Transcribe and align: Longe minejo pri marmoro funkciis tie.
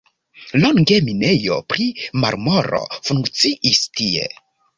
Longe 0.61 0.95
minejo 1.09 1.57
pri 1.73 1.85
marmoro 2.25 2.81
funkciis 3.11 3.85
tie. 4.01 4.27